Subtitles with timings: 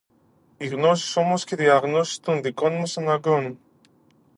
[0.57, 3.57] Οι γνώσεις όμως και οι διαγνώσεις των δικών μας αναγκών